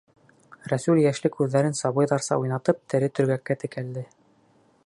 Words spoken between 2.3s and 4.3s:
уйнатып тере төргәккә текәлде.